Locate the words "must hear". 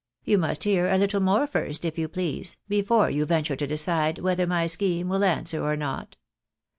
0.39-0.89